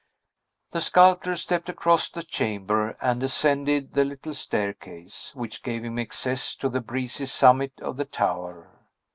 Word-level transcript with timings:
The 0.71 0.81
sculptor 0.81 1.35
stepped 1.35 1.69
across 1.69 2.09
the 2.09 2.23
chamber 2.23 2.97
and 3.01 3.21
ascended 3.21 3.93
the 3.93 4.03
little 4.03 4.33
staircase, 4.33 5.31
which 5.35 5.61
gave 5.61 5.85
him 5.85 5.99
access 5.99 6.55
to 6.55 6.69
the 6.69 6.81
breezy 6.81 7.27
summit 7.27 7.73
of 7.79 7.97
the 7.97 8.05
tower. 8.05 8.79